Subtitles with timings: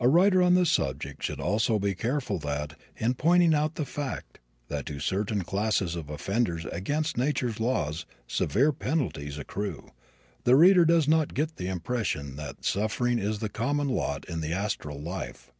[0.00, 4.38] A writer on the subject should also be careful that, in pointing out the fact
[4.68, 9.88] that to certain classes of offenders against nature's laws severe penalties accrue,
[10.44, 14.52] the reader does not get the impression that suffering is the common lot in the
[14.52, 15.50] astral life.